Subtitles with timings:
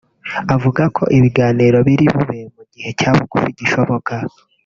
[0.55, 4.13] avuga ko ibiganiro biri bube “mu gihe cya bugufi gishoboka”